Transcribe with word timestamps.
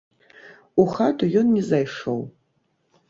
У 0.83 0.87
хату 0.95 1.23
ён 1.41 1.47
не 1.59 1.61
зайшоў. 1.71 2.19